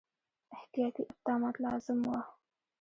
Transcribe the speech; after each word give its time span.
احتیاطي 0.55 1.03
اقدامات 1.11 1.55
لازم 1.65 1.99
وه. 2.09 2.19